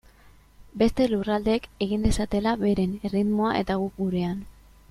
[0.81, 4.43] Beste lurraldeek egin dezatela beren erritmoan eta guk gurean.